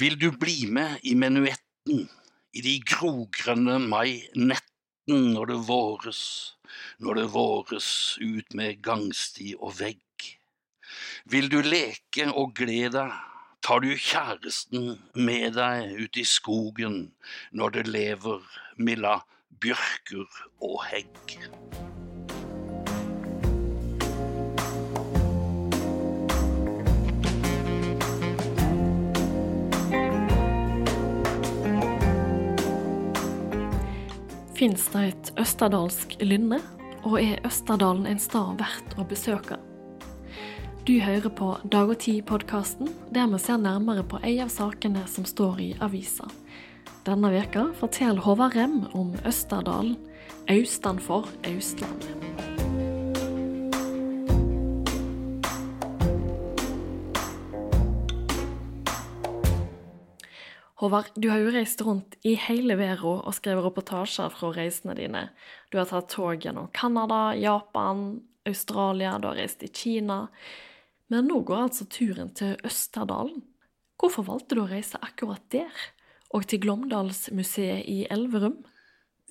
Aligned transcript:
Vil 0.00 0.14
du 0.16 0.30
bli 0.32 0.64
med 0.64 1.02
i 1.04 1.12
menuetten 1.14 2.06
i 2.56 2.60
de 2.64 2.78
grogrønne 2.88 3.74
mai-netten 3.84 5.26
når 5.34 5.50
det 5.50 5.58
våres, 5.66 6.20
når 7.04 7.18
det 7.18 7.24
våres 7.34 7.88
ut 8.22 8.56
med 8.56 8.80
gangsti 8.86 9.50
og 9.58 9.74
vegg? 9.82 10.30
Vil 11.28 11.52
du 11.52 11.58
leke 11.60 12.30
og 12.32 12.54
glede 12.56 12.94
deg, 12.96 13.12
tar 13.60 13.84
du 13.84 13.92
kjæresten 13.92 14.94
med 15.20 15.58
deg 15.60 15.92
ut 16.00 16.16
i 16.16 16.24
skogen 16.24 17.00
når 17.52 17.76
det 17.76 17.88
lever 17.92 18.46
milla 18.80 19.18
bjørker 19.60 20.24
og 20.64 20.80
hegg. 20.88 21.59
Fins 34.60 34.90
det 34.92 35.00
et 35.08 35.28
østerdalsk 35.40 36.18
lynne, 36.20 36.58
og 37.08 37.14
er 37.16 37.38
Østerdalen 37.48 38.04
en 38.10 38.18
stad 38.20 38.58
verdt 38.60 38.92
å 39.00 39.06
besøke? 39.08 39.56
Du 40.84 40.98
hører 41.00 41.32
på 41.32 41.54
Dag 41.72 41.88
og 41.94 41.96
Tid-podkasten, 42.04 42.90
der 43.08 43.30
vi 43.32 43.40
ser 43.40 43.56
nærmere 43.56 44.04
på 44.04 44.20
en 44.20 44.42
av 44.44 44.52
sakene 44.52 45.06
som 45.08 45.24
står 45.24 45.62
i 45.64 45.70
avisa. 45.80 46.28
Denne 47.08 47.32
veka 47.32 47.70
forteller 47.80 48.20
Håvard 48.20 48.58
Rem 48.58 48.82
om 48.92 49.14
Østerdalen, 49.24 49.96
austanfor 50.52 51.32
Austlandet. 51.48 52.29
Håvard, 60.80 61.10
du 61.14 61.28
har 61.28 61.42
jo 61.42 61.50
reist 61.52 61.82
rundt 61.84 62.14
i 62.24 62.32
hele 62.40 62.72
verden 62.80 63.18
og 63.20 63.34
skrevet 63.36 63.66
reportasjer 63.66 64.32
fra 64.32 64.48
reisene 64.56 64.94
dine. 64.96 65.26
Du 65.68 65.76
har 65.76 65.90
tatt 65.90 66.08
tog 66.08 66.40
gjennom 66.40 66.70
Canada, 66.72 67.34
Japan, 67.36 68.22
Australia, 68.48 69.18
du 69.20 69.28
har 69.28 69.36
reist 69.36 69.60
i 69.66 69.68
Kina. 69.68 70.22
Men 71.12 71.28
nå 71.28 71.42
går 71.44 71.66
altså 71.66 71.84
turen 71.84 72.32
til 72.32 72.56
Østerdalen. 72.64 73.42
Hvorfor 74.00 74.24
valgte 74.24 74.56
du 74.56 74.62
å 74.64 74.70
reise 74.70 74.96
akkurat 75.04 75.44
der, 75.52 75.84
og 76.32 76.48
til 76.48 76.62
Glåmdalsmuseet 76.64 77.84
i 77.84 77.98
Elverum? 78.08 78.62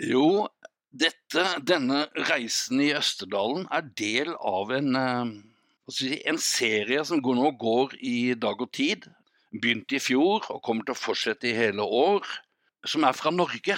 Jo, 0.06 0.46
dette, 0.94 1.48
denne 1.66 2.06
reisen 2.30 2.84
i 2.86 2.92
Østerdalen 2.94 3.66
er 3.74 3.90
del 3.98 4.36
av 4.38 4.70
en, 4.78 4.96
eh, 5.02 6.20
en 6.30 6.38
serie 6.38 7.02
som 7.10 7.26
nå 7.26 7.52
går 7.58 7.98
i 8.06 8.36
Dag 8.38 8.62
og 8.62 8.70
Tid, 8.70 9.10
begynte 9.52 9.98
i 9.98 10.04
fjor 10.04 10.46
og 10.54 10.62
kommer 10.66 10.86
til 10.86 10.96
å 10.96 11.00
fortsette 11.00 11.50
i 11.50 11.56
hele 11.58 11.84
år, 11.84 12.28
som 12.88 13.06
er 13.08 13.18
fra 13.18 13.32
Norge. 13.34 13.76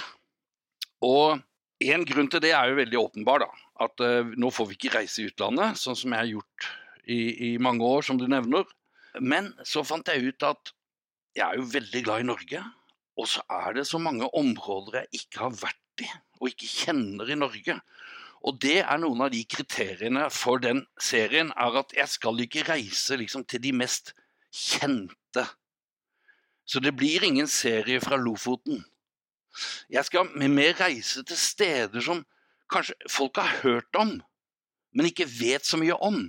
Og 1.02 1.40
en 1.82 2.04
grunn 2.06 2.28
til 2.30 2.42
det 2.44 2.52
er 2.54 2.70
jo 2.70 2.78
veldig 2.78 3.00
åpenbar, 3.00 3.46
da. 3.46 3.64
At 3.86 4.04
uh, 4.04 4.34
nå 4.38 4.52
får 4.54 4.68
vi 4.68 4.78
ikke 4.78 4.94
reise 4.98 5.22
i 5.22 5.30
utlandet, 5.30 5.80
sånn 5.80 5.98
som 5.98 6.14
jeg 6.14 6.20
har 6.20 6.30
gjort 6.36 6.68
i, 7.02 7.18
i, 7.48 7.50
mange 7.62 7.86
år, 7.86 8.06
som 8.06 8.20
du 8.20 8.28
nevner. 8.30 8.68
Men 9.20 9.50
så 9.66 9.82
fant 9.86 10.08
jeg 10.08 10.30
ut 10.30 10.46
at 10.46 10.72
jeg 11.36 11.44
er 11.48 11.58
jo 11.58 11.70
veldig 11.72 12.04
glad 12.06 12.22
i 12.22 12.28
Norge. 12.28 12.64
Og 13.18 13.28
så 13.28 13.42
er 13.52 13.76
det 13.76 13.88
så 13.88 14.00
mange 14.00 14.28
områder 14.38 15.02
jeg 15.02 15.22
ikke 15.22 15.46
har 15.46 15.56
vært 15.58 16.04
i, 16.04 16.08
og 16.40 16.52
ikke 16.52 16.70
kjenner 16.70 17.28
i 17.28 17.38
Norge. 17.38 17.76
Og 18.42 18.56
det 18.62 18.80
er 18.82 18.98
noen 18.98 19.26
av 19.26 19.32
de 19.34 19.42
kriteriene 19.46 20.26
for 20.34 20.62
den 20.62 20.84
serien, 21.00 21.52
er 21.54 21.76
at 21.82 21.92
jeg 21.94 22.10
skal 22.10 22.40
ikke 22.42 22.64
reise 22.70 23.18
liksom, 23.20 23.44
til 23.46 23.62
de 23.62 23.74
mest 23.82 24.14
kjente 24.52 25.44
så 26.64 26.80
det 26.80 26.94
blir 26.96 27.24
ingen 27.24 27.48
serie 27.50 28.00
fra 28.00 28.16
Lofoten. 28.16 28.84
Jeg 29.92 30.04
skal 30.08 30.30
med 30.32 30.52
mer 30.54 30.76
reise 30.78 31.24
til 31.26 31.36
steder 31.36 32.04
som 32.04 32.22
kanskje 32.72 32.96
folk 33.10 33.36
har 33.36 33.58
hørt 33.62 33.98
om, 33.98 34.14
men 34.92 35.08
ikke 35.08 35.28
vet 35.28 35.66
så 35.66 35.80
mye 35.80 35.96
om. 36.00 36.24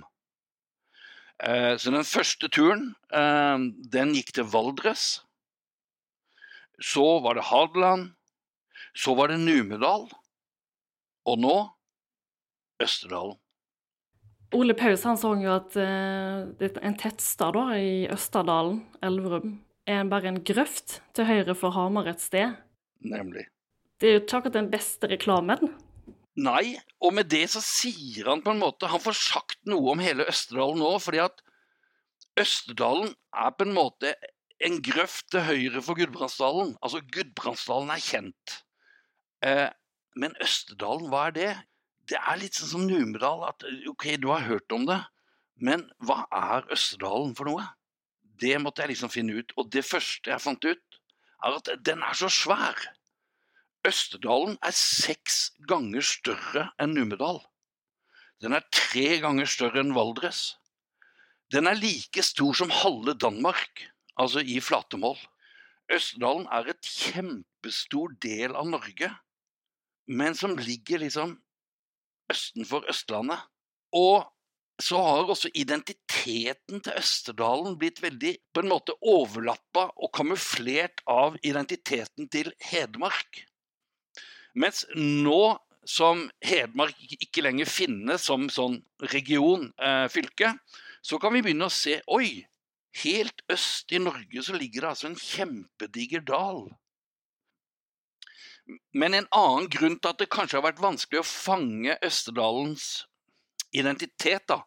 Eh, 1.42 1.74
så 1.80 1.90
den 1.90 2.04
første 2.06 2.48
turen, 2.48 2.92
eh, 3.12 3.58
den 3.92 4.14
gikk 4.14 4.34
til 4.34 4.50
Valdres. 4.52 5.22
Så 6.82 7.20
var 7.22 7.34
det 7.38 7.48
Hadeland. 7.48 8.12
Så 8.94 9.14
var 9.14 9.30
det 9.30 9.40
Numedal. 9.40 10.08
Og 11.24 11.38
nå 11.40 11.56
Østerdalen. 12.82 13.38
Ole 14.54 14.74
Paus 14.78 15.02
han 15.02 15.18
så 15.18 15.32
jo 15.40 15.50
at 15.50 15.74
uh, 15.74 16.46
det 16.60 16.68
er 16.76 16.84
en 16.86 16.96
tettstad 16.98 17.56
i 17.74 18.06
Østerdalen, 18.12 18.84
Elverum, 19.02 19.56
er 19.86 20.04
bare 20.08 20.30
en 20.30 20.42
grøft 20.44 21.00
til 21.16 21.28
høyre 21.28 21.54
for 21.58 21.74
Hamar 21.76 22.08
et 22.10 22.22
sted. 22.22 22.54
Nemlig. 23.04 23.46
Det 24.00 24.08
er 24.08 24.16
jo 24.16 24.22
ikke 24.22 24.38
akkurat 24.40 24.56
den 24.56 24.70
beste 24.72 25.08
reklamen. 25.10 25.74
Nei, 26.34 26.74
og 26.98 27.14
med 27.14 27.28
det 27.30 27.44
så 27.52 27.62
sier 27.62 28.26
han 28.26 28.40
på 28.42 28.50
en 28.50 28.58
måte 28.58 28.88
Han 28.90 28.98
får 28.98 29.14
sagt 29.14 29.60
noe 29.70 29.92
om 29.92 30.00
hele 30.02 30.26
Østerdalen 30.26 30.80
nå, 30.82 30.96
fordi 30.98 31.20
at 31.22 31.44
Østerdalen 32.40 33.12
er 33.38 33.52
på 33.54 33.68
en 33.68 33.76
måte 33.76 34.14
en 34.64 34.80
grøft 34.82 35.28
til 35.30 35.44
høyre 35.46 35.82
for 35.84 35.98
Gudbrandsdalen. 35.98 36.74
Altså, 36.82 37.02
Gudbrandsdalen 37.14 37.92
er 37.94 38.02
kjent. 38.02 38.56
Eh, 39.46 39.68
men 40.18 40.34
Østerdalen, 40.42 41.06
hva 41.12 41.28
er 41.28 41.36
det? 41.36 41.52
Det 42.10 42.18
er 42.18 42.40
litt 42.40 42.58
sånn 42.58 42.72
som 42.72 42.86
Numedal, 42.88 43.46
at 43.48 43.62
ok, 43.90 44.08
du 44.20 44.28
har 44.32 44.46
hørt 44.48 44.74
om 44.74 44.88
det, 44.88 44.98
men 45.62 45.86
hva 46.02 46.24
er 46.34 46.66
Østerdalen 46.74 47.34
for 47.38 47.50
noe? 47.50 47.68
Det 48.44 48.58
måtte 48.60 48.84
jeg 48.84 48.92
liksom 48.92 49.12
finne 49.12 49.38
ut, 49.40 49.54
og 49.56 49.70
det 49.72 49.84
første 49.86 50.32
jeg 50.32 50.42
fant 50.42 50.68
ut, 50.68 51.00
er 51.44 51.56
at 51.56 51.70
den 51.86 52.02
er 52.04 52.16
så 52.18 52.28
svær. 52.32 52.76
Østerdalen 53.84 54.56
er 54.64 54.76
seks 54.76 55.54
ganger 55.68 56.04
større 56.04 56.68
enn 56.80 56.94
Numedal. 56.96 57.40
Den 58.40 58.56
er 58.56 58.64
tre 58.72 59.18
ganger 59.24 59.48
større 59.48 59.80
enn 59.80 59.94
Valdres. 59.96 60.54
Den 61.52 61.68
er 61.68 61.78
like 61.78 62.24
stor 62.24 62.56
som 62.56 62.72
halve 62.72 63.14
Danmark, 63.20 63.84
altså 64.20 64.40
i 64.40 64.58
flatemål. 64.64 65.18
Østerdalen 65.92 66.48
er 66.52 66.72
et 66.72 66.88
kjempestor 66.88 68.16
del 68.24 68.56
av 68.56 68.68
Norge, 68.68 69.10
men 70.08 70.36
som 70.36 70.56
ligger 70.56 71.04
liksom 71.04 71.36
østenfor 72.32 72.88
Østlandet. 72.88 73.40
Og 73.94 74.24
så 74.82 74.98
har 74.98 75.28
også 75.30 75.50
identiteten 75.54 76.80
til 76.82 76.96
Østerdalen 76.98 77.76
blitt 77.78 78.00
veldig 78.02 78.32
på 78.54 78.62
en 78.64 78.70
måte 78.72 78.96
overlappa 79.00 79.86
og 79.94 80.10
kamuflert 80.16 81.04
av 81.10 81.36
identiteten 81.46 82.26
til 82.32 82.50
Hedmark. 82.70 83.44
Mens 84.58 84.82
nå 84.96 85.56
som 85.86 86.24
Hedmark 86.42 86.98
ikke 87.20 87.44
lenger 87.44 87.70
finnes 87.70 88.26
som 88.26 88.48
sånn 88.50 88.80
region, 89.12 89.70
eh, 89.78 90.08
fylke, 90.08 90.56
så 91.02 91.20
kan 91.20 91.34
vi 91.34 91.42
begynne 91.44 91.68
å 91.68 91.74
se 91.74 92.00
oi, 92.08 92.46
helt 93.04 93.42
øst 93.50 93.92
i 93.92 93.98
Norge 93.98 94.42
så 94.42 94.54
ligger 94.56 94.80
det 94.80 94.90
altså 94.90 95.10
en 95.10 95.18
kjempediger 95.18 96.24
dal. 96.24 96.66
Men 98.96 99.14
en 99.14 99.26
annen 99.30 99.66
grunn 99.68 99.98
til 99.98 100.14
at 100.14 100.22
det 100.22 100.30
kanskje 100.32 100.58
har 100.58 100.66
vært 100.70 100.82
vanskelig 100.82 101.20
å 101.20 101.28
fange 101.28 101.98
Østerdalens 102.02 103.04
identitet, 103.74 104.46
da, 104.50 104.62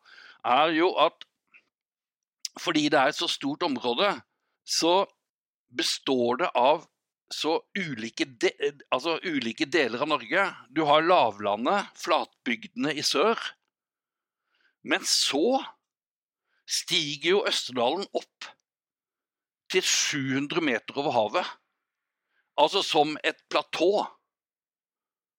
er 0.45 0.75
jo 0.77 0.91
at 1.01 1.25
fordi 2.57 2.87
det 2.89 2.99
er 2.99 3.11
et 3.11 3.17
så 3.17 3.27
stort 3.29 3.63
område, 3.65 4.09
så 4.65 5.05
består 5.77 6.41
det 6.41 6.51
av 6.57 6.87
så 7.33 7.57
ulike, 7.75 8.25
de, 8.39 8.51
altså 8.93 9.17
ulike 9.25 9.67
deler 9.69 10.03
av 10.03 10.11
Norge. 10.13 10.45
Du 10.71 10.85
har 10.87 11.05
lavlandet, 11.05 11.89
flatbygdene 11.99 12.93
i 12.95 13.03
sør. 13.05 13.39
Men 14.87 15.03
så 15.07 15.59
stiger 16.67 17.33
jo 17.35 17.45
Østerdalen 17.49 18.07
opp 18.15 18.47
til 19.71 19.83
700 19.83 20.63
meter 20.63 20.99
over 21.01 21.15
havet. 21.15 21.49
Altså 22.57 22.81
som 22.85 23.17
et 23.27 23.43
platå. 23.51 24.07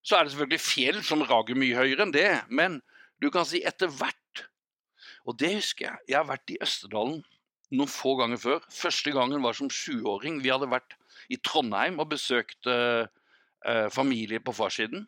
Så 0.05 0.17
er 0.17 0.25
det 0.25 0.35
selvfølgelig 0.35 0.65
fjell 0.65 1.01
som 1.05 1.25
rager 1.25 1.59
mye 1.59 1.77
høyere 1.77 2.05
enn 2.05 2.15
det, 2.15 2.31
men 2.49 2.79
du 3.23 3.31
kan 3.35 3.47
si 3.49 3.63
etter 3.67 3.91
hvert 3.91 4.17
Og 5.29 5.37
det 5.37 5.51
husker 5.59 5.85
jeg. 5.85 6.05
Jeg 6.09 6.17
har 6.17 6.29
vært 6.29 6.51
i 6.55 6.61
Østerdalen 6.65 7.19
noen 7.77 7.91
få 7.91 8.15
ganger 8.17 8.41
før. 8.41 8.63
Første 8.73 9.13
gangen 9.13 9.43
var 9.45 9.57
som 9.59 9.69
sjuåring. 9.69 10.39
Vi 10.41 10.53
hadde 10.53 10.71
vært 10.71 10.95
i 11.29 11.37
Trondheim 11.45 11.99
og 12.01 12.09
besøkt 12.15 12.69
uh, 12.71 13.05
uh, 13.05 13.89
familie 13.93 14.41
på 14.41 14.55
farssiden. 14.57 15.05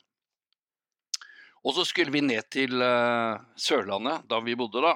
Og 1.64 1.76
så 1.76 1.86
skulle 1.88 2.12
vi 2.12 2.20
ned 2.24 2.50
til 2.52 2.84
uh, 2.84 3.40
Sørlandet, 3.56 4.26
da 4.28 4.42
vi 4.44 4.58
bodde 4.60 4.84
da. 4.84 4.94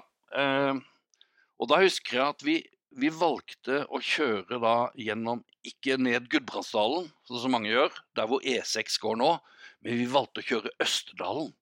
og 1.61 1.69
da 1.71 1.81
husker 1.81 2.19
jeg 2.19 2.35
at 2.35 2.45
vi, 2.45 2.55
vi 2.99 3.09
valgte 3.15 3.85
å 3.89 4.01
kjøre 4.03 4.59
da 4.61 4.77
gjennom, 4.99 5.45
ikke 5.65 5.97
ned 6.01 6.29
Gudbrandsdalen, 6.33 7.07
som 7.25 7.41
som 7.41 7.55
mange 7.55 7.71
gjør, 7.71 7.93
der 8.19 8.29
hvor 8.29 8.43
E6 8.45 8.99
går 9.01 9.21
nå, 9.21 9.37
men 9.85 10.01
vi 10.01 10.09
valgte 10.11 10.43
å 10.43 10.49
kjøre 10.49 10.75
Østerdalen. 10.83 11.53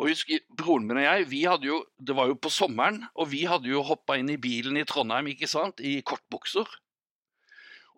Og 0.00 0.08
husk, 0.08 0.30
Broren 0.56 0.86
min 0.88 0.96
og 0.96 1.04
jeg, 1.04 1.24
vi 1.28 1.42
hadde 1.44 1.68
jo, 1.68 1.82
det 2.00 2.14
var 2.16 2.30
jo 2.30 2.36
på 2.40 2.48
sommeren, 2.48 3.02
og 3.12 3.26
vi 3.34 3.42
hadde 3.44 3.68
jo 3.68 3.82
hoppa 3.84 4.16
inn 4.16 4.30
i 4.32 4.38
bilen 4.40 4.78
i 4.80 4.84
Trondheim 4.88 5.28
ikke 5.28 5.48
sant, 5.50 5.82
i 5.84 5.98
kortbukser. 6.00 6.68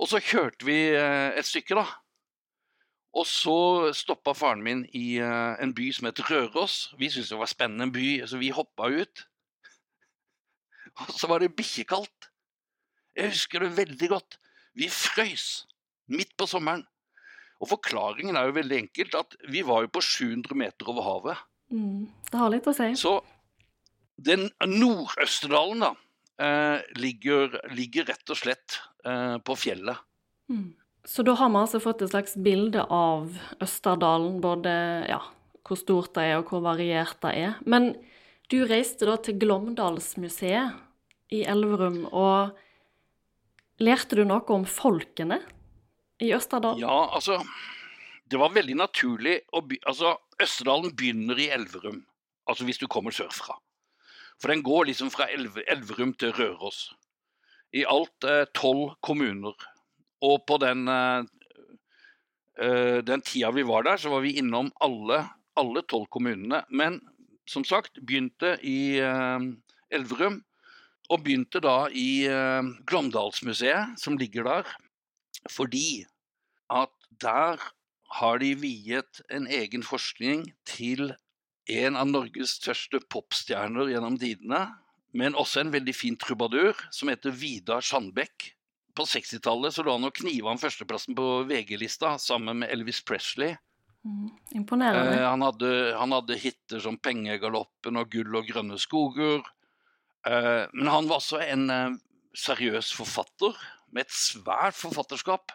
Og 0.03 0.11
så 0.11 0.19
kjørte 0.19 0.67
vi 0.67 0.75
eh, 0.99 1.29
et 1.39 1.47
stykke, 1.47 1.79
da. 1.79 1.85
Og 3.15 3.29
så 3.29 3.55
stoppa 3.95 4.35
faren 4.35 4.65
min 4.67 4.83
i 4.99 5.21
eh, 5.23 5.53
en 5.63 5.75
by 5.79 5.87
som 5.95 6.09
het 6.09 6.25
Røros. 6.27 6.89
Vi 6.99 7.13
syntes 7.13 7.31
det 7.31 7.39
var 7.39 7.53
spennende 7.53 7.87
en 7.87 7.95
by, 7.95 8.09
så 8.27 8.41
vi 8.41 8.51
hoppa 8.57 8.91
ut. 8.91 9.23
Og 11.07 11.15
så 11.21 11.31
var 11.31 11.45
det 11.45 11.53
bikkjekaldt. 11.55 12.33
Jeg 13.15 13.31
husker 13.37 13.63
det 13.63 13.77
veldig 13.77 14.11
godt. 14.11 14.41
Vi 14.75 14.91
frøys 14.91 15.69
midt 16.11 16.35
på 16.35 16.51
sommeren. 16.51 16.83
Og 17.63 17.71
forklaringen 17.77 18.35
er 18.35 18.51
jo 18.51 18.59
veldig 18.59 18.79
enkelt 18.89 19.15
at 19.15 19.39
vi 19.55 19.63
var 19.63 19.85
jo 19.85 19.95
på 19.95 20.03
700 20.03 20.59
meter 20.59 20.91
over 20.91 21.07
havet. 21.07 21.49
Mm, 21.73 22.07
det 22.31 22.41
har 22.41 22.53
litt 22.53 22.69
å 22.69 22.75
si. 22.77 22.91
Så 23.01 23.17
den 24.21 24.51
Nord-Østerdalen 24.69 25.83
da, 25.87 25.93
eh, 26.45 26.85
ligger, 27.01 27.59
ligger 27.75 28.07
rett 28.13 28.33
og 28.33 28.39
slett 28.39 28.79
eh, 29.05 29.39
på 29.43 29.57
fjellet. 29.59 29.99
Mm. 30.53 30.75
Så 31.05 31.25
da 31.27 31.35
har 31.35 31.51
vi 31.51 31.59
altså 31.59 31.81
fått 31.83 32.05
et 32.05 32.13
slags 32.13 32.37
bilde 32.39 32.85
av 32.87 33.33
Østerdalen, 33.63 34.39
både 34.45 34.73
ja, 35.11 35.19
hvor 35.67 35.81
stort 35.81 36.13
det 36.15 36.29
er 36.29 36.39
og 36.39 36.53
hvor 36.53 36.63
variert 36.63 37.19
det 37.25 37.33
er. 37.41 37.57
Men 37.67 37.95
du 38.53 38.61
reiste 38.69 39.09
da 39.09 39.17
til 39.19 39.41
Glåmdalsmuseet 39.43 40.79
i 41.33 41.43
Elverum, 41.49 42.05
og 42.13 42.53
lærte 43.83 44.21
du 44.21 44.23
noe 44.29 44.45
om 44.55 44.67
folkene 44.69 45.41
i 46.23 46.31
Østerdalen? 46.37 46.85
Ja, 46.85 47.09
altså 47.17 47.41
Det 48.33 48.41
var 48.41 48.55
veldig 48.55 48.79
naturlig 48.81 49.35
å 49.53 49.61
by... 49.69 49.77
Altså, 49.91 50.15
Østerdalen 50.41 50.95
begynner 50.97 51.37
i 51.37 51.51
Elverum, 51.53 51.99
altså 52.49 52.65
hvis 52.65 52.81
du 52.81 52.87
kommer 52.89 53.13
sørfra. 53.13 53.59
For 54.41 54.49
den 54.49 54.63
går 54.65 54.89
liksom 54.89 55.11
fra 55.13 55.27
Elve, 55.31 55.61
Elverum 55.71 56.15
til 56.17 56.33
Røros. 56.39 56.87
I 57.77 57.85
alt 57.89 58.25
eh, 58.25 58.47
tolv 58.57 58.95
kommuner. 59.05 59.53
Og 60.25 60.47
på 60.49 60.57
den, 60.63 60.87
eh, 60.89 61.27
eh, 62.65 62.99
den 63.05 63.25
tida 63.27 63.53
vi 63.53 63.67
var 63.69 63.85
der, 63.87 64.01
så 64.01 64.15
var 64.15 64.25
vi 64.25 64.33
innom 64.41 64.73
alle 64.81 65.85
tolv 65.93 66.09
kommunene. 66.09 66.63
Men 66.73 67.03
som 67.49 67.67
sagt, 67.69 68.01
begynte 68.01 68.57
i 68.65 68.97
eh, 68.97 69.47
Elverum. 69.93 70.41
Og 71.13 71.21
begynte 71.27 71.61
da 71.61 71.85
i 71.93 72.25
eh, 72.33 72.73
Glåmdalsmuseet, 72.89 74.01
som 74.01 74.17
ligger 74.17 74.49
der. 74.49 74.75
Fordi 75.53 76.07
at 76.73 76.97
der 77.21 77.61
har 78.19 78.41
de 78.43 78.53
viet 78.61 79.23
en 79.33 79.47
egen 79.49 79.85
forskning 79.87 80.47
til 80.69 81.15
en 81.73 81.97
av 81.97 82.09
Norges 82.11 82.57
største 82.59 83.01
popstjerner 83.13 83.93
gjennom 83.93 84.19
tidene, 84.21 84.67
men 85.17 85.37
også 85.39 85.63
en 85.63 85.73
veldig 85.73 85.95
fin 85.95 86.17
trubadur 86.19 86.77
som 86.93 87.11
heter 87.13 87.35
Vidar 87.37 87.85
Sandbekk. 87.85 88.51
På 88.97 89.07
60-tallet 89.09 89.79
lå 89.81 89.95
han 89.97 90.09
og 90.09 90.17
kniva 90.19 90.53
om 90.53 90.61
førsteplassen 90.61 91.17
på 91.17 91.29
VG-lista 91.49 92.17
sammen 92.21 92.61
med 92.61 92.73
Elvis 92.75 93.01
Presley. 93.07 93.55
Mm, 94.05 94.29
imponerende. 94.59 95.15
Eh, 95.15 95.29
han, 95.29 95.45
hadde, 95.47 95.73
han 95.97 96.13
hadde 96.13 96.39
hitter 96.43 96.83
som 96.83 96.99
'Pengegaloppen' 96.99 98.01
og 98.01 98.11
'Gull 98.11 98.37
og 98.37 98.49
grønne 98.51 98.77
skoger'. 98.81 99.47
Eh, 100.27 100.65
men 100.75 100.91
han 100.91 101.09
var 101.09 101.23
også 101.23 101.41
en 101.47 101.71
eh, 101.71 101.97
seriøs 102.37 102.93
forfatter 102.97 103.57
med 103.93 104.07
et 104.07 104.17
svært 104.17 104.77
forfatterskap. 104.77 105.55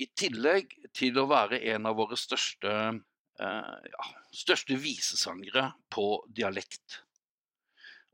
I 0.00 0.08
tillegg 0.16 0.72
til 0.96 1.18
å 1.20 1.28
være 1.28 1.60
en 1.74 1.88
av 1.90 1.98
våre 1.98 2.16
største, 2.16 2.72
eh, 3.40 3.72
ja, 3.92 4.10
største 4.32 4.78
visesangere 4.80 5.70
på 5.92 6.06
dialekt. 6.28 7.02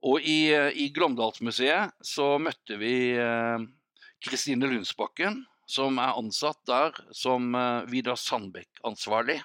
Og 0.06 0.20
i, 0.22 0.52
eh, 0.54 0.70
i 0.74 0.90
Glåmdalsmuseet 0.94 1.94
så 2.02 2.36
møtte 2.42 2.78
vi 2.80 3.14
eh, 3.14 3.66
Kristine 4.22 4.66
Lundsbakken, 4.70 5.44
som 5.66 5.98
er 5.98 6.18
ansatt 6.18 6.60
der 6.66 6.96
som 7.14 7.54
eh, 7.54 7.86
Vidar 7.90 8.18
Sandbekk-ansvarlig. 8.18 9.40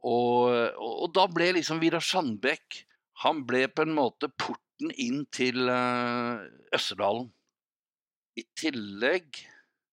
Og, 0.00 0.50
og, 0.50 0.94
og, 1.04 1.08
da 1.14 1.26
ble 1.28 1.50
liksom 1.58 1.76
Vidar 1.82 2.00
Sandbekk 2.00 2.78
Han 3.20 3.42
ble 3.44 3.66
på 3.68 3.84
en 3.84 3.92
måte 3.92 4.30
porten 4.32 4.88
inn 4.96 5.26
til 5.28 5.68
eh, 5.68 6.46
Østerdalen. 6.72 7.28
I 8.40 8.46
tillegg 8.56 9.42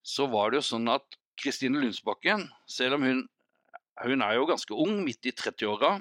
så 0.08 0.30
var 0.32 0.54
det 0.54 0.62
jo 0.62 0.70
sånn 0.70 0.88
at 0.94 1.18
Kristine 1.38 1.80
Lundsbakken, 1.82 2.48
selv 2.68 2.98
om 2.98 3.06
hun, 3.06 3.24
hun 4.04 4.24
er 4.26 4.38
jo 4.38 4.48
ganske 4.50 4.74
ung, 4.74 5.02
midt 5.06 5.28
i 5.30 5.34
30-åra, 5.36 5.98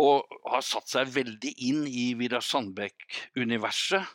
og 0.00 0.32
har 0.48 0.64
satt 0.64 0.88
seg 0.88 1.10
veldig 1.12 1.52
inn 1.68 1.84
i 1.86 2.12
Vidar 2.18 2.44
Sandbekk-universet, 2.44 4.08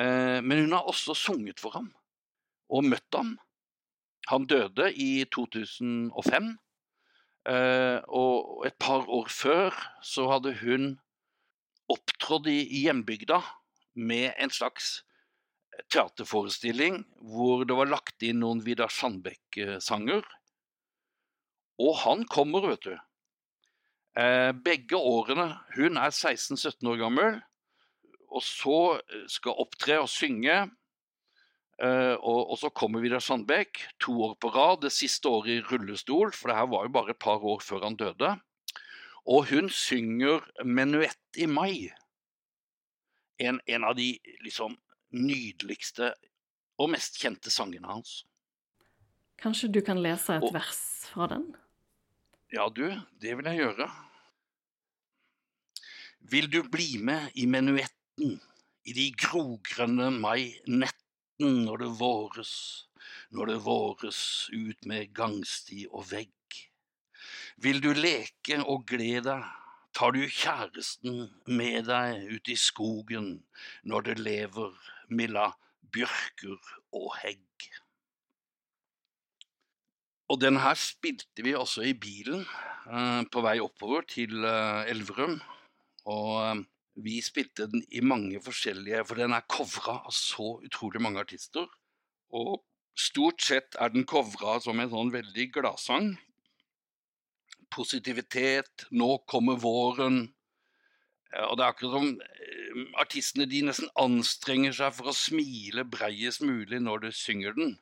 eh, 0.00 0.40
men 0.42 0.64
hun 0.64 0.76
har 0.76 0.90
også 0.90 1.14
sunget 1.18 1.62
for 1.62 1.76
ham 1.78 1.92
og 2.74 2.86
møtt 2.88 3.14
ham. 3.14 3.36
Han 4.32 4.48
døde 4.50 4.88
i 4.96 5.24
2005, 5.30 6.50
eh, 7.52 7.98
og 8.08 8.66
et 8.66 8.76
par 8.80 9.06
år 9.06 9.30
før 9.30 9.76
så 10.02 10.26
hadde 10.32 10.56
hun 10.62 10.94
opptrådt 11.92 12.48
i 12.48 12.64
hjembygda 12.82 13.42
med 13.94 14.32
en 14.40 14.50
slags 14.50 15.03
teaterforestilling 15.92 17.02
hvor 17.34 17.64
det 17.68 17.76
var 17.78 17.90
lagt 17.90 18.24
inn 18.26 18.40
noen 18.42 18.62
Vidar 18.64 18.92
Sandbekk-sanger. 18.92 20.22
Og 21.82 21.98
han 22.04 22.22
kommer, 22.30 22.68
vet 22.70 22.86
du. 22.86 22.94
Eh, 24.20 24.52
begge 24.54 24.98
årene. 24.98 25.50
Hun 25.74 25.98
er 25.98 26.14
16-17 26.14 26.86
år 26.92 27.00
gammel, 27.02 27.42
og 28.30 28.42
så 28.46 28.78
skal 29.30 29.60
opptre 29.64 30.00
og 30.04 30.10
synge. 30.10 30.64
Og, 31.74 32.38
og, 32.38 32.52
så 32.60 32.68
kommer 32.70 33.02
Vidar 33.02 33.18
Sandbekk 33.18 33.80
to 33.98 34.12
år 34.28 34.36
på 34.38 34.52
rad, 34.54 34.84
det 34.84 34.92
siste 34.94 35.26
året 35.26 35.56
i 35.56 35.62
rullestol, 35.72 36.30
for 36.30 36.52
det 36.52 36.58
her 36.60 36.68
var 36.70 36.84
jo 36.86 36.92
bare 36.94 37.10
et 37.16 37.18
par 37.18 37.42
år 37.42 37.64
før 37.66 37.82
han 37.88 37.96
døde. 37.98 38.30
Og 39.26 39.48
hun 39.50 39.68
synger 39.68 40.44
'Menuett 40.64 41.36
i 41.36 41.46
mai'. 41.46 41.92
En, 43.38 43.60
en 43.66 43.84
av 43.84 43.96
de 43.96 44.18
liksom 44.44 44.76
nydeligste 45.14 46.12
og 46.80 46.90
mest 46.94 47.20
kjente 47.22 47.52
sangene 47.54 47.90
hans. 47.90 48.22
Kanskje 49.40 49.70
du 49.72 49.80
kan 49.84 50.00
lese 50.02 50.38
et 50.38 50.46
og, 50.46 50.54
vers 50.54 50.82
fra 51.10 51.28
den? 51.34 51.48
Ja, 52.54 52.68
du, 52.70 52.86
det 53.20 53.36
vil 53.38 53.50
jeg 53.50 53.62
gjøre. 53.64 53.88
Vil 56.32 56.48
du 56.50 56.62
bli 56.70 56.96
med 57.02 57.34
i 57.34 57.46
menuetten 57.50 58.38
i 58.84 58.92
de 58.96 59.08
grogrønne 59.16 60.10
mai-netten 60.14 61.64
når 61.66 61.82
det 61.82 61.90
våres, 61.98 62.54
når 63.34 63.52
det 63.52 63.58
våres 63.64 64.20
ut 64.52 64.88
med 64.88 65.12
gangsti 65.16 65.84
og 65.90 66.06
vegg. 66.12 66.58
Vil 67.64 67.80
du 67.84 67.92
leke 67.96 68.60
og 68.62 68.84
glede 68.88 69.28
deg, 69.28 69.46
tar 69.94 70.10
du 70.10 70.24
kjæresten 70.26 71.28
med 71.46 71.86
deg 71.86 72.24
ut 72.34 72.50
i 72.50 72.56
skogen 72.58 73.28
når 73.86 74.08
det 74.08 74.16
lever 74.18 74.74
milla 75.16 75.50
bjørker 75.94 76.58
og 76.94 77.10
hegg. 77.22 77.40
Og 80.32 80.40
den 80.40 80.56
her 80.62 80.76
spilte 80.80 81.44
vi 81.44 81.52
også 81.54 81.84
i 81.84 81.96
bilen 82.00 82.42
eh, 82.42 83.22
på 83.30 83.42
vei 83.44 83.58
oppover 83.62 84.06
til 84.08 84.44
eh, 84.48 84.90
Elverum. 84.90 85.36
Og 86.10 86.30
eh, 86.40 86.62
vi 87.04 87.18
spilte 87.24 87.66
den 87.70 87.84
i 87.90 88.00
mange 88.00 88.40
forskjellige, 88.42 89.02
for 89.04 89.20
den 89.20 89.34
er 89.36 89.44
covra 89.50 89.98
av 90.00 90.14
så 90.16 90.56
utrolig 90.64 91.02
mange 91.02 91.20
artister. 91.20 91.66
Og 92.34 92.62
stort 92.96 93.42
sett 93.44 93.76
er 93.80 93.92
den 93.92 94.06
covra 94.08 94.56
som 94.64 94.80
en 94.80 94.92
sånn 94.92 95.12
veldig 95.12 95.48
gladsang. 95.58 96.14
Positivitet, 97.74 98.86
nå 98.94 99.18
kommer 99.28 99.58
våren. 99.60 100.28
Og 101.48 101.56
det 101.58 101.64
er 101.64 101.72
akkurat 101.72 101.96
som 101.96 102.10
eh, 102.20 102.82
artistene 103.02 103.46
de 103.50 103.62
nesten 103.66 103.90
anstrenger 103.98 104.74
seg 104.76 104.94
for 104.94 105.10
å 105.10 105.16
smile 105.16 105.82
breiest 105.88 106.44
mulig 106.46 106.78
når 106.82 107.06
du 107.06 107.10
synger 107.14 107.56
den. 107.56 107.74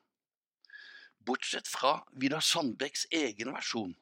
Bortsett 1.22 1.68
fra 1.70 1.98
Vidar 2.18 2.42
Sandbecks 2.42 3.06
egen 3.14 3.52
versjon. 3.54 3.92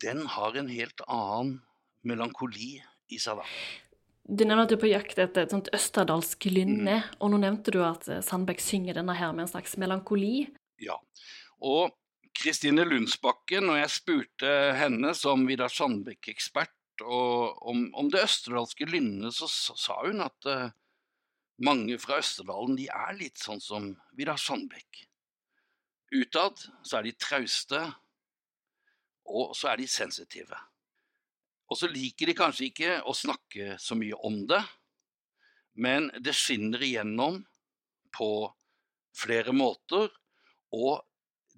Den 0.00 0.24
har 0.32 0.56
en 0.56 0.70
helt 0.72 1.02
annen 1.06 1.58
melankoli 2.08 2.78
i 3.12 3.18
seg, 3.20 3.42
da. 3.42 3.44
Du 4.30 4.44
nevner 4.46 4.62
at 4.64 4.70
du 4.70 4.76
er 4.78 4.80
på 4.84 4.88
jakt 4.92 5.18
etter 5.18 5.42
et 5.44 5.52
sånt 5.52 5.68
østerdalsk 5.74 6.46
lynne, 6.48 7.00
Mm. 7.02 7.16
og 7.20 7.30
nå 7.32 7.40
nevnte 7.42 7.72
du 7.74 7.80
at 7.84 8.06
Sandbeck 8.24 8.60
synger 8.62 8.94
denne 8.94 9.16
her 9.18 9.32
med 9.32 9.44
en 9.44 9.52
slags 9.52 9.76
melankoli. 9.76 10.46
Ja. 10.78 10.96
Og 11.60 11.90
Kristine 12.32 12.86
Lundsbakken, 12.86 13.66
når 13.66 13.82
jeg 13.82 13.90
spurte 13.98 14.52
henne 14.78 15.12
som 15.18 15.42
Vidar 15.48 15.68
Sandbekk-ekspert 15.68 16.72
om, 17.04 17.86
om 17.94 18.10
det 18.12 18.24
østerdalske 18.26 18.88
lynnet, 18.88 19.34
så 19.36 19.48
sa 19.50 19.76
sa 19.78 19.98
hun 20.04 20.22
at 20.24 20.48
uh, 20.48 20.72
mange 21.64 21.98
fra 22.00 22.18
Østerdalen 22.20 22.76
de 22.78 22.88
er 22.92 23.16
litt 23.18 23.40
sånn 23.40 23.60
som 23.60 23.90
Vidar 24.16 24.40
Sandbekk. 24.40 25.04
Utad 26.10 26.58
så 26.82 26.98
er 26.98 27.06
de 27.06 27.14
trauste, 27.20 27.80
og 29.30 29.52
så 29.54 29.70
er 29.70 29.80
de 29.80 29.86
sensitive. 29.90 30.56
Og 31.70 31.78
så 31.78 31.90
liker 31.90 32.30
de 32.30 32.34
kanskje 32.34 32.70
ikke 32.70 32.96
å 33.06 33.14
snakke 33.14 33.76
så 33.78 33.94
mye 33.98 34.16
om 34.26 34.40
det, 34.50 34.62
men 35.78 36.08
det 36.18 36.34
skinner 36.34 36.82
igjennom 36.82 37.44
på 38.16 38.30
flere 39.16 39.54
måter, 39.54 40.10
Og 40.70 41.02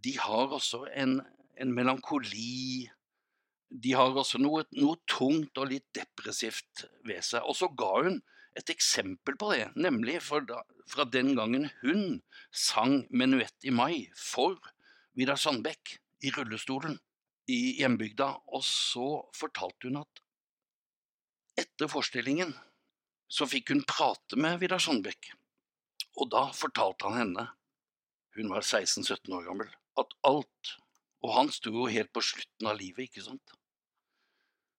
de 0.00 0.14
har 0.16 0.54
også 0.56 0.87
en, 0.96 1.18
en 1.61 1.72
melankoli. 1.76 2.88
De 3.73 3.95
har 3.97 4.12
også 4.12 4.41
noe, 4.43 4.67
noe 4.76 4.99
tungt 5.09 5.57
og 5.57 5.71
litt 5.71 5.87
depressivt 5.97 6.85
ved 7.09 7.25
seg. 7.25 7.45
Og 7.49 7.57
så 7.57 7.71
ga 7.73 7.93
hun 8.05 8.21
et 8.59 8.69
eksempel 8.69 9.38
på 9.41 9.49
det, 9.55 9.71
nemlig 9.81 10.19
da, 10.49 10.61
fra 10.91 11.07
den 11.09 11.33
gangen 11.38 11.71
hun 11.81 12.21
sang 12.50 13.07
'Menuett 13.09 13.64
i 13.64 13.73
mai' 13.73 14.11
for 14.12 14.59
Vidar 15.17 15.41
Sandbekk 15.41 15.97
i 16.23 16.33
rullestolen 16.37 16.99
i 17.49 17.79
hjembygda. 17.81 18.29
Og 18.52 18.64
så 18.64 19.09
fortalte 19.37 19.88
hun 19.88 20.02
at 20.02 20.23
etter 21.62 21.88
forestillingen 21.88 22.52
så 23.33 23.49
fikk 23.49 23.73
hun 23.73 23.87
prate 23.88 24.37
med 24.37 24.61
Vidar 24.61 24.83
Sandbekk. 24.83 25.33
Og 26.21 26.29
da 26.33 26.50
fortalte 26.52 27.09
han 27.09 27.21
henne, 27.23 27.49
hun 28.37 28.52
var 28.52 28.64
16-17 28.64 29.33
år 29.33 29.49
gammel, 29.49 29.73
at 30.00 30.17
alt 30.29 30.79
Og 31.23 31.31
han 31.37 31.52
sto 31.55 31.71
jo 31.71 31.85
helt 31.87 32.11
på 32.11 32.19
slutten 32.19 32.67
av 32.67 32.81
livet, 32.81 33.05
ikke 33.07 33.23
sant? 33.23 33.52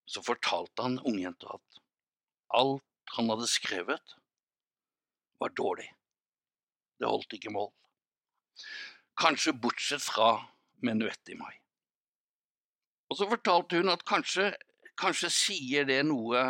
Så 0.10 0.24
fortalte 0.25 0.86
han 0.86 1.00
ungjenta 1.07 1.55
at 1.57 1.81
alt 2.53 3.15
han 3.17 3.29
hadde 3.31 3.48
skrevet, 3.50 4.15
var 5.41 5.53
dårlig. 5.57 5.89
Det 7.00 7.10
holdt 7.10 7.36
ikke 7.36 7.53
mål. 7.53 7.72
Kanskje 9.19 9.53
bortsett 9.53 10.03
fra 10.05 10.36
menuett 10.83 11.29
i 11.29 11.38
mai. 11.38 11.53
Og 13.12 13.19
så 13.19 13.27
fortalte 13.29 13.77
hun 13.81 13.91
at 13.93 14.05
kanskje, 14.07 14.51
kanskje 14.98 15.29
sier 15.33 15.88
det 15.89 16.00
noe 16.07 16.48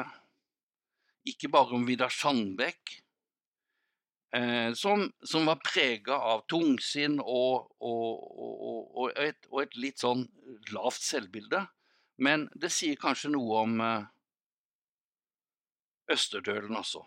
ikke 1.28 1.50
bare 1.52 1.76
om 1.78 1.86
Vidar 1.88 2.12
Sandbekk, 2.12 2.94
eh, 4.36 4.72
som, 4.80 5.06
som, 5.24 5.48
var 5.48 5.62
prega 5.64 6.18
av 6.34 6.44
tungsinn 6.52 7.20
og, 7.20 7.70
og, 7.80 8.26
og, 8.40 9.08
et, 9.16 9.40
og, 9.52 9.62
et, 9.64 9.78
litt 9.80 10.04
sånn 10.04 10.26
lavt 10.76 11.04
selvbilde, 11.04 11.64
men 12.22 12.48
det 12.56 12.72
sier 12.74 13.00
kanskje 13.00 13.32
noe 13.34 13.64
om 13.64 13.80
eh, 13.84 14.10
Østerdølen 16.14 16.76
også. 16.78 17.02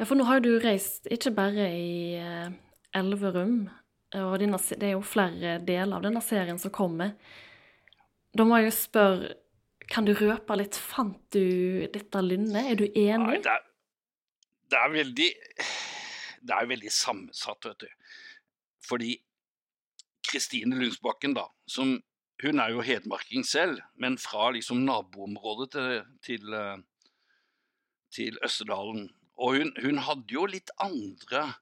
Ja, 0.00 0.06
for 0.08 0.16
nå 0.16 0.24
har 0.24 0.40
du 0.42 0.54
reist 0.62 1.06
ikke 1.12 1.32
bare 1.36 1.68
i 1.76 2.16
eh, 2.18 2.50
Elverum, 2.96 3.68
og 4.18 4.32
denne, 4.42 4.58
det 4.58 4.88
er 4.88 4.96
jo 4.96 5.06
flere 5.06 5.58
deler 5.62 6.00
av 6.00 6.06
denne 6.06 6.22
serien 6.24 6.58
som 6.58 6.72
kommer. 6.74 7.12
Da 8.34 8.46
må 8.46 8.58
jeg 8.58 8.70
jo 8.70 8.76
spørre, 8.78 9.34
kan 9.90 10.06
du 10.06 10.12
røpe 10.14 10.54
litt, 10.58 10.76
fant 10.78 11.18
du 11.34 11.86
dette 11.90 12.22
lynnet? 12.22 12.72
Er 12.72 12.78
du 12.78 12.84
enig? 12.86 13.26
Nei, 13.26 13.38
det, 13.42 13.54
er, 13.54 13.64
det 14.70 14.78
er 14.78 14.92
veldig 14.94 15.30
Det 16.40 16.54
er 16.56 16.68
veldig 16.70 16.92
sammensatt, 16.94 17.66
vet 17.66 17.84
du. 17.84 18.12
Fordi 18.86 19.16
Kristine 20.30 20.78
Lundsbakken, 20.78 21.34
da, 21.36 21.48
som 21.68 21.98
hun 22.40 22.60
er 22.62 22.72
jo 22.72 22.84
hedmarking 22.84 23.44
selv, 23.46 23.80
men 24.00 24.16
fra 24.18 24.50
liksom 24.54 24.84
naboområdet 24.86 25.70
til, 25.74 26.04
til 26.24 26.54
eh, 26.56 26.78
til 28.14 28.38
Østerdalen. 28.44 29.10
Og 29.38 29.56
hun, 29.56 29.72
hun, 29.82 29.98
hadde 30.04 30.34
jo 30.34 30.46
litt 30.46 30.70
andre 30.82 31.54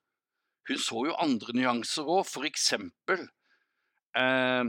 Hun 0.69 0.81
så 0.83 1.05
jo 1.07 1.15
andre 1.17 1.55
nyanser 1.57 2.05
òg. 2.05 2.27
For 2.29 2.45
eksempel 2.45 3.23
eh, 4.21 4.65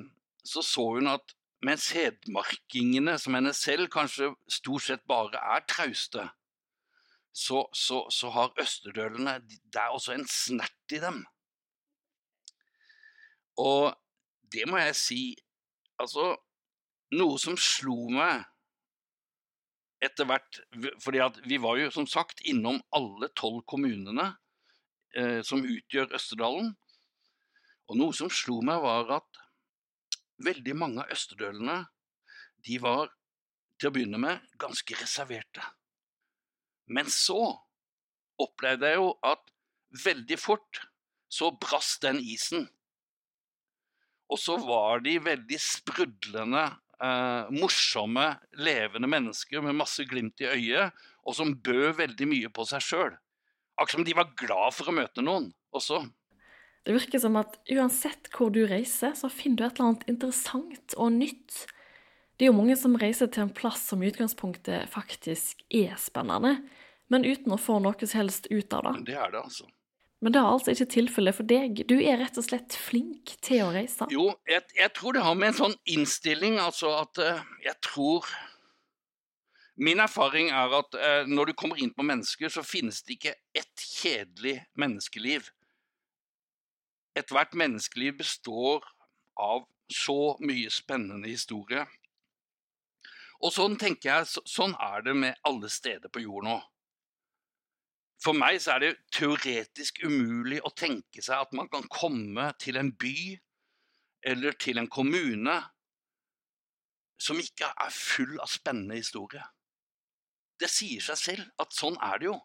så 0.47 0.63
så 0.63 0.85
hun 0.95 1.09
at 1.11 1.35
mens 1.65 1.89
hedmarkingene, 1.91 3.17
som 3.19 3.35
henne 3.35 3.51
selv 3.53 3.89
kanskje 3.91 4.29
stort 4.47 4.85
sett 4.85 5.01
bare 5.11 5.41
er 5.57 5.65
trauste, 5.67 6.29
så, 7.35 7.65
så, 7.75 8.05
så 8.15 8.31
har 8.31 8.55
østerdølene 8.63 9.41
Det 9.43 9.81
er 9.81 9.91
også 9.91 10.15
en 10.15 10.23
snert 10.27 10.95
i 10.95 11.01
dem. 11.03 11.25
Og 13.59 13.91
det 14.55 14.63
må 14.71 14.79
jeg 14.79 14.95
si 14.95 15.21
Altså, 15.99 16.31
noe 17.15 17.39
som 17.41 17.57
slo 17.59 18.07
meg 18.13 18.45
etter 19.99 20.27
hvert 20.29 20.61
fordi 21.03 21.23
vi 21.49 21.57
var 21.59 21.79
jo 21.81 21.89
som 21.91 22.07
sagt 22.07 22.39
innom 22.47 22.79
alle 22.95 23.27
tolv 23.35 23.65
kommunene 23.67 24.29
eh, 25.17 25.41
som 25.43 25.65
utgjør 25.65 26.15
Østerdalen. 26.15 26.71
Og 27.89 27.97
noe 27.97 28.15
som 28.15 28.29
slo 28.31 28.61
meg, 28.63 28.79
var 28.83 29.09
at 29.17 29.41
veldig 30.45 30.75
mange 30.77 31.03
av 31.03 31.11
østerdølene 31.11 31.81
de 32.67 32.77
var 32.83 33.09
til 33.79 33.89
å 33.89 33.95
begynne 33.95 34.19
med 34.21 34.43
ganske 34.61 34.95
reserverte. 34.99 35.63
Men 36.89 37.09
så 37.11 37.41
opplevde 38.39 38.91
jeg 38.91 39.01
jo 39.01 39.11
at 39.25 39.51
veldig 40.05 40.37
fort 40.39 40.83
så 41.29 41.51
brast 41.61 42.03
den 42.05 42.21
isen. 42.21 42.67
Og 44.29 44.39
så 44.39 44.57
var 44.61 45.01
de 45.05 45.15
veldig 45.25 45.57
sprudlende 45.61 46.67
eh, 47.01 47.49
morsomme, 47.55 48.27
levende 48.61 49.09
mennesker 49.09 49.63
med 49.65 49.77
masse 49.79 50.05
glimt 50.09 50.41
i 50.43 50.49
øyet, 50.51 50.93
og 51.25 51.35
som 51.37 51.55
bød 51.55 51.97
veldig 51.99 52.29
mye 52.29 52.51
på 52.53 52.65
seg 52.69 52.85
sjøl. 52.85 53.17
Akkurat 53.79 53.97
som 53.97 54.07
de 54.07 54.15
var 54.17 54.33
glad 54.39 54.75
for 54.75 54.91
å 54.91 54.95
møte 54.95 55.23
noen 55.25 55.49
også. 55.75 56.03
Det 56.87 56.95
virker 56.95 57.21
som 57.21 57.35
at 57.39 57.57
uansett 57.71 58.29
hvor 58.33 58.51
du 58.53 58.63
reiser, 58.67 59.15
så 59.17 59.29
finner 59.31 59.59
du 59.59 59.65
et 59.65 59.79
eller 59.79 59.91
annet 59.91 60.07
interessant 60.11 60.95
og 60.97 61.11
nytt. 61.15 61.65
Det 62.39 62.47
er 62.47 62.53
jo 62.53 62.59
mange 62.59 62.77
som 62.79 62.95
reiser 62.99 63.27
til 63.31 63.45
en 63.45 63.55
plass 63.55 63.81
som 63.91 64.03
i 64.03 64.09
utgangspunktet 64.11 64.87
faktisk 64.91 65.65
er 65.75 65.97
spennende, 65.99 66.55
men 67.11 67.27
uten 67.27 67.51
å 67.51 67.59
få 67.59 67.81
noe 67.83 67.97
som 68.05 68.21
helst 68.21 68.47
ut 68.51 68.73
av 68.77 68.85
det. 68.87 68.95
Det 69.11 69.17
er 69.19 69.33
det, 69.33 69.43
altså. 69.43 69.67
Men 70.19 70.35
det 70.35 70.39
er 70.41 70.49
altså 70.51 70.73
ikke 70.73 70.89
tilfellet 70.91 71.35
for 71.37 71.47
deg. 71.47 71.83
Du 71.87 71.95
er 71.95 72.19
rett 72.19 72.37
og 72.39 72.43
slett 72.43 72.75
flink 72.75 73.37
til 73.45 73.63
å 73.63 73.71
reise. 73.71 74.07
Jo, 74.11 74.27
jeg, 74.49 74.65
jeg 74.75 74.91
tror 74.97 75.15
det 75.15 75.23
har 75.23 75.37
med 75.39 75.53
en 75.53 75.59
sånn 75.61 75.75
innstilling, 75.87 76.57
altså 76.59 76.91
at 76.99 77.21
uh, 77.23 77.43
jeg 77.65 77.77
tror 77.85 78.27
Min 79.79 80.01
erfaring 80.03 80.49
er 80.51 80.73
at 80.75 80.95
uh, 80.99 81.21
når 81.23 81.49
du 81.49 81.53
kommer 81.55 81.79
inn 81.79 81.93
på 81.95 82.03
mennesker, 82.03 82.51
så 82.51 82.65
finnes 82.67 82.97
det 83.07 83.15
ikke 83.15 83.31
ett 83.55 83.79
kjedelig 83.79 84.57
menneskeliv. 84.75 85.45
Ethvert 87.15 87.55
menneskeliv 87.55 88.17
består 88.19 88.83
av 89.39 89.63
så 89.87 90.35
mye 90.43 90.67
spennende 90.73 91.31
historie. 91.31 91.85
Og 93.39 93.55
sånn 93.55 93.79
tenker 93.79 94.11
jeg, 94.11 94.27
så, 94.33 94.43
sånn 94.43 94.75
er 94.83 95.07
det 95.07 95.15
med 95.15 95.39
alle 95.47 95.71
steder 95.71 96.11
på 96.11 96.25
jorden 96.25 96.51
nå. 96.51 96.59
For 98.19 98.35
meg 98.35 98.59
så 98.59 98.75
er 98.75 98.83
det 98.83 98.95
teoretisk 99.15 100.01
umulig 100.03 100.59
å 100.65 100.73
tenke 100.75 101.23
seg 101.23 101.45
at 101.45 101.53
man 101.55 101.69
kan 101.71 101.85
komme 101.91 102.49
til 102.59 102.79
en 102.79 102.91
by 102.99 103.37
eller 104.27 104.57
til 104.59 104.81
en 104.81 104.89
kommune 104.91 105.55
som 107.19 107.39
ikke 107.39 107.69
er 107.71 107.95
full 107.95 108.35
av 108.39 108.51
spennende 108.51 108.99
historie. 108.99 109.43
Det 110.59 110.67
sier 110.71 111.03
seg 111.03 111.19
selv 111.19 111.63
at 111.63 111.75
sånn 111.75 111.95
er 112.03 112.19
det 112.19 112.27
jo. 112.27 112.35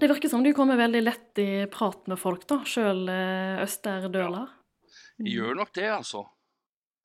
Det 0.00 0.08
virker 0.08 0.32
som 0.32 0.44
du 0.44 0.52
kommer 0.56 0.80
veldig 0.80 1.02
lett 1.02 1.40
i 1.42 1.50
prat 1.72 2.08
med 2.08 2.20
folk, 2.20 2.46
da, 2.48 2.62
sjøl 2.64 3.04
eh, 3.12 3.60
østerdøler. 3.60 4.48
Ja, 4.48 4.92
jeg 5.20 5.36
gjør 5.36 5.58
nok 5.60 5.72
det, 5.76 5.88
altså. 5.92 6.24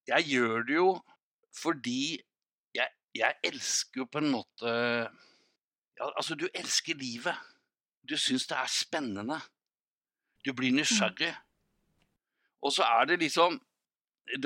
Jeg 0.08 0.30
gjør 0.32 0.64
det 0.68 0.78
jo 0.78 0.90
fordi 1.58 2.16
jeg, 2.78 2.94
jeg 3.18 3.40
elsker 3.50 4.04
jo 4.04 4.08
på 4.12 4.22
en 4.22 4.30
måte 4.32 4.72
ja, 5.98 6.08
Altså, 6.14 6.38
du 6.38 6.46
elsker 6.54 6.96
livet. 7.00 7.36
Du 8.08 8.16
syns 8.18 8.48
det 8.48 8.58
er 8.58 8.72
spennende. 8.72 9.40
Du 10.46 10.54
blir 10.54 10.72
mm. 10.72 10.82
nysgjerrig. 10.82 11.34
Og 12.64 12.74
så 12.74 12.86
er 12.88 13.10
det 13.10 13.20
liksom 13.22 13.60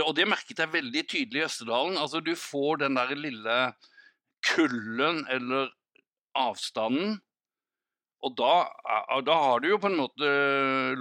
Og 0.06 0.14
det 0.14 0.28
merket 0.30 0.60
jeg 0.60 0.74
veldig 0.74 1.02
tydelig 1.10 1.42
i 1.42 1.46
Østerdalen. 1.48 1.98
Altså, 1.98 2.20
du 2.20 2.36
får 2.38 2.84
den 2.84 2.96
der 2.96 3.16
lille 3.18 3.56
kulden 4.46 5.26
eller 5.30 5.72
avstanden. 6.38 7.16
Og 8.22 8.36
da, 8.38 8.68
da, 9.26 9.34
har 9.34 9.62
du 9.62 9.72
jo 9.72 9.80
på 9.82 9.90
en 9.90 9.98
måte 9.98 10.28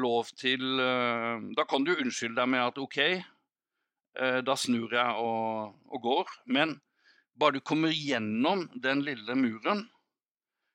lov 0.01 0.31
til 0.41 0.81
eh, 0.81 1.43
Da 1.57 1.67
kan 1.69 1.85
du 1.85 1.93
unnskylde 1.93 2.39
deg 2.41 2.49
med 2.49 2.65
at 2.65 2.81
OK, 2.81 2.99
eh, 3.05 4.39
da 4.41 4.57
snur 4.57 4.95
jeg 4.97 5.21
og, 5.21 5.75
og 5.93 6.03
går. 6.07 6.33
Men 6.49 6.79
bare 7.37 7.59
du 7.59 7.61
kommer 7.61 7.93
gjennom 7.93 8.65
den 8.81 9.05
lille 9.05 9.37
muren, 9.37 9.85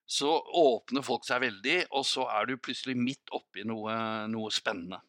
så 0.06 0.30
åpner 0.38 1.02
folk 1.06 1.26
seg 1.26 1.42
veldig, 1.42 1.80
og 1.98 2.06
så 2.06 2.28
er 2.30 2.50
du 2.50 2.60
plutselig 2.62 2.96
midt 3.00 3.34
oppi 3.34 3.66
noe, 3.66 3.96
noe 4.30 4.54
spennende. 4.54 5.02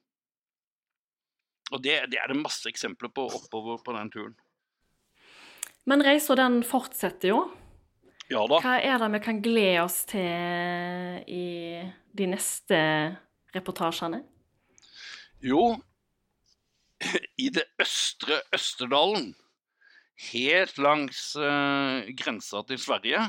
Og 1.75 1.83
det, 1.83 1.99
det, 2.13 2.21
er 2.23 2.31
det 2.31 2.39
masse 2.39 2.69
eksempler 2.71 3.11
på 3.13 3.27
oppover 3.27 3.81
på 3.85 3.95
den 3.97 4.11
turen. 4.15 4.35
Men 5.87 6.03
reisa 6.03 6.37
den 6.39 6.63
fortsetter 6.67 7.35
jo. 7.35 7.41
Ja 8.31 8.43
da. 8.51 8.59
Hva 8.63 8.79
er 8.83 8.99
det 9.03 9.11
vi 9.15 9.23
kan 9.23 9.43
glede 9.43 9.83
oss 9.85 10.01
til 10.11 11.21
i 11.31 11.47
de 12.17 12.27
neste 12.31 12.79
reportasjene? 13.55 14.23
Jo, 15.45 15.77
i 17.45 17.51
det 17.55 17.67
østre 17.83 18.41
Østerdalen, 18.57 19.35
helt 20.33 20.79
langs 20.81 21.35
uh, 21.39 22.09
grensa 22.19 22.63
til 22.67 22.81
Sverige, 22.81 23.21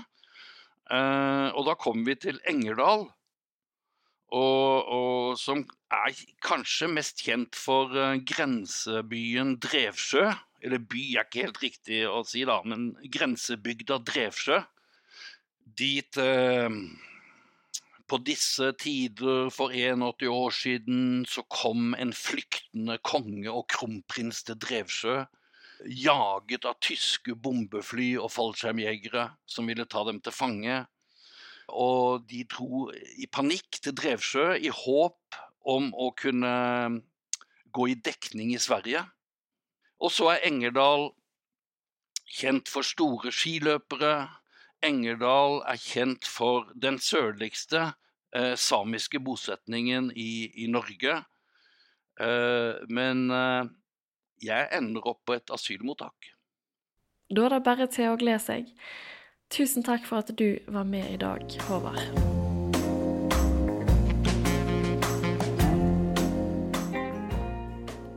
Uh, 0.88 1.52
og 1.58 1.66
da 1.68 1.76
kom 1.80 2.06
vi 2.08 2.16
til 2.16 2.40
Engerdal, 2.48 3.08
og, 4.28 4.88
og, 4.92 5.38
som 5.40 5.64
er 5.94 6.16
kanskje 6.44 6.90
mest 6.92 7.24
kjent 7.24 7.56
for 7.56 7.94
eh, 7.96 8.20
grensebyen 8.28 9.56
Drevsjø. 9.64 10.26
Eller 10.66 10.82
by 10.84 11.04
er 11.14 11.28
ikke 11.28 11.46
helt 11.46 11.62
riktig 11.64 12.02
å 12.10 12.24
si, 12.28 12.44
da, 12.48 12.58
men 12.68 12.90
grensebygda 13.14 14.02
Drevsjø. 14.04 14.60
Dit 15.80 16.20
eh, 16.20 16.68
på 18.08 18.20
disse 18.28 18.74
tider 18.80 19.48
for 19.54 19.72
81 19.76 20.28
år 20.32 20.54
siden 20.56 21.02
så 21.28 21.44
kom 21.52 21.94
en 21.96 22.12
flyktende 22.16 22.98
konge 23.04 23.52
og 23.52 23.68
kronprins 23.72 24.44
til 24.48 24.60
Drevsjø. 24.64 25.22
Jaget 25.86 26.66
av 26.66 26.78
tyske 26.82 27.36
bombefly 27.38 28.16
og 28.18 28.32
fallskjermjegere 28.34 29.28
som 29.50 29.68
ville 29.70 29.86
ta 29.90 30.04
dem 30.08 30.22
til 30.24 30.34
fange. 30.36 30.80
Og 31.68 32.24
de 32.30 32.44
dro 32.50 32.88
i 32.94 33.28
panikk 33.30 33.82
til 33.84 33.96
Drevsjø 33.98 34.56
i 34.58 34.72
håp 34.74 35.38
om 35.68 35.92
å 35.94 36.10
kunne 36.18 36.54
gå 37.76 37.88
i 37.92 38.00
dekning 38.00 38.54
i 38.56 38.62
Sverige. 38.62 39.04
Og 40.00 40.14
så 40.14 40.32
er 40.34 40.46
Engerdal 40.48 41.10
kjent 42.28 42.70
for 42.72 42.86
store 42.86 43.32
skiløpere. 43.34 44.28
Engerdal 44.86 45.62
er 45.68 45.80
kjent 45.82 46.28
for 46.30 46.70
den 46.76 47.00
sørligste 47.02 47.90
eh, 48.36 48.54
samiske 48.56 49.20
bosetningen 49.24 50.12
i, 50.16 50.48
i 50.64 50.70
Norge. 50.72 51.18
Eh, 52.22 52.86
men 52.94 53.28
eh, 53.34 53.70
jeg 54.44 54.68
ender 54.72 55.08
opp 55.08 55.24
på 55.26 55.34
et 55.38 55.54
asylmottak. 55.54 56.34
Da 57.30 57.46
er 57.46 57.50
det 57.58 57.64
bare 57.66 57.88
til 57.92 58.12
å 58.12 58.18
glede 58.20 58.40
seg. 58.40 58.68
Tusen 59.52 59.84
takk 59.84 60.06
for 60.08 60.18
at 60.24 60.38
du 60.38 60.60
var 60.68 60.84
med 60.88 61.12
i 61.12 61.18
dag, 61.20 61.44
Håvard. 61.68 62.00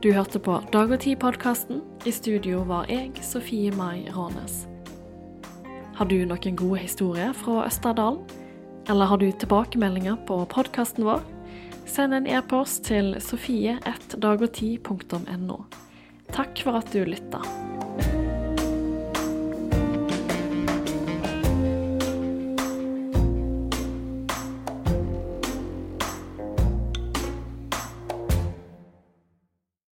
Du 0.01 0.13
hørte 0.13 0.39
på 0.41 0.63
Dag 0.73 0.91
og 0.91 0.99
Tid-podkasten. 0.99 1.81
I 2.05 2.11
studio 2.11 2.63
var 2.65 2.85
jeg, 2.89 3.11
Sofie 3.21 3.71
Mai 3.75 4.09
Rånes. 4.09 4.67
Har 5.95 6.05
du 6.09 6.25
noen 6.25 6.55
gode 6.57 6.79
historier 6.81 7.33
fra 7.37 7.65
Østerdalen? 7.67 8.19
Eller 8.89 9.05
har 9.05 9.17
du 9.21 9.31
tilbakemeldinger 9.31 10.15
på 10.25 10.45
podkasten 10.49 11.05
vår? 11.05 11.21
Send 11.85 12.13
en 12.17 12.27
e-post 12.27 12.83
til 12.87 13.15
sofie1dagogti.no. 13.21 15.65
Takk 16.31 16.63
for 16.63 16.77
at 16.77 16.91
du 16.91 17.05
lytta. 17.05 17.70